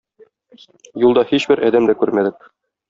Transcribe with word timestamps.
Юлда 1.05 1.27
һичбер 1.33 1.65
адәм 1.71 1.91
дә 1.93 1.99
күрмәдек. 2.03 2.51